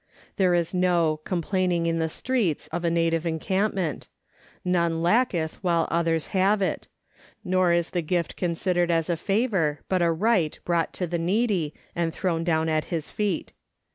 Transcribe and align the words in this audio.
There 0.37 0.55
is" 0.55 0.73
no 0.89 1.21
complaining 1.25 1.85
in 1.85 1.99
the 1.99 2.09
streets" 2.09 2.67
of 2.69 2.83
a 2.83 2.89
native 2.89 3.23
encampment; 3.23 4.07
none 4.65 5.03
lacketh 5.03 5.59
while 5.63 5.87
others 5.91 6.25
have 6.33 6.59
it; 6.59 6.87
nor 7.43 7.71
is 7.71 7.91
the 7.91 8.01
gift 8.01 8.35
considered 8.35 8.89
as 8.89 9.11
a 9.11 9.15
favour, 9.15 9.81
but 9.89 10.01
a 10.01 10.11
right 10.11 10.57
brought 10.65 10.91
to 10.93 11.05
the 11.05 11.19
needy, 11.19 11.75
and 11.95 12.11
thrown 12.15 12.43
down 12.43 12.67
at 12.67 12.85
his 12.85 13.11
feet. 13.11 13.53